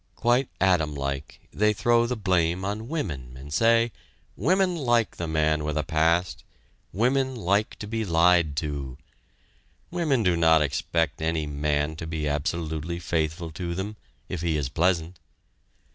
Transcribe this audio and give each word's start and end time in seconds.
Quite 0.15 0.49
Adam 0.59 0.95
like, 0.95 1.41
they 1.53 1.73
throw 1.73 2.07
the 2.07 2.15
blame 2.15 2.65
on 2.65 2.87
women, 2.87 3.37
and 3.37 3.53
say: 3.53 3.91
"Women 4.35 4.75
like 4.75 5.17
the 5.17 5.27
man 5.27 5.63
with 5.63 5.77
a 5.77 5.83
past. 5.83 6.43
Women 6.91 7.35
like 7.35 7.75
to 7.77 7.85
be 7.85 8.03
lied 8.03 8.55
to. 8.55 8.97
Women 9.91 10.23
do 10.23 10.35
not 10.35 10.63
expect 10.63 11.21
any 11.21 11.45
man 11.45 11.95
to 11.97 12.07
be 12.07 12.27
absolutely 12.27 12.97
faithful 12.97 13.51
to 13.51 13.75
them, 13.75 13.95
if 14.27 14.41
he 14.41 14.57
is 14.57 14.69
pleasant. 14.69 15.19